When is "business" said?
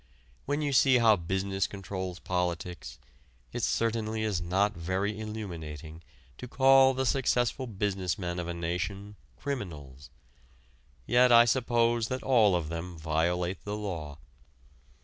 1.15-1.67, 7.67-8.17